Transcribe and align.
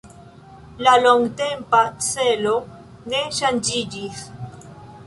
La 0.87 0.93
longtempa 1.03 1.83
celo 2.09 2.55
ne 3.13 3.23
ŝanĝiĝis. 3.43 4.27